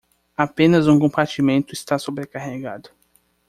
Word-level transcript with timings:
Apenas 0.35 0.87
um 0.87 0.97
compartimento 0.97 1.73
está 1.75 1.99
sobrecarregado 1.99 2.89